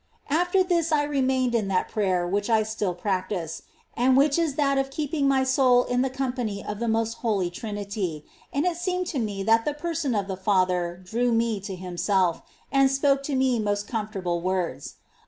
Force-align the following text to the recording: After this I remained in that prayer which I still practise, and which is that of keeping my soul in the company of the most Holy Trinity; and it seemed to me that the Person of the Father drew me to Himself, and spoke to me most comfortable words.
After 0.31 0.63
this 0.63 0.91
I 0.91 1.03
remained 1.03 1.53
in 1.53 1.67
that 1.67 1.87
prayer 1.87 2.27
which 2.27 2.49
I 2.49 2.63
still 2.63 2.95
practise, 2.95 3.61
and 3.95 4.17
which 4.17 4.39
is 4.39 4.55
that 4.55 4.79
of 4.79 4.89
keeping 4.89 5.27
my 5.27 5.43
soul 5.43 5.83
in 5.83 6.01
the 6.01 6.09
company 6.09 6.65
of 6.65 6.79
the 6.79 6.87
most 6.87 7.17
Holy 7.17 7.51
Trinity; 7.51 8.25
and 8.51 8.65
it 8.65 8.77
seemed 8.77 9.05
to 9.13 9.19
me 9.19 9.43
that 9.43 9.63
the 9.63 9.75
Person 9.75 10.15
of 10.15 10.27
the 10.27 10.35
Father 10.35 10.99
drew 11.05 11.31
me 11.31 11.59
to 11.59 11.75
Himself, 11.75 12.41
and 12.71 12.89
spoke 12.89 13.21
to 13.21 13.35
me 13.35 13.59
most 13.59 13.87
comfortable 13.87 14.41
words. 14.41 14.95